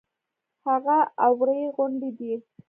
[0.67, 0.97] هغه
[1.27, 2.33] اوارې غونډې دي.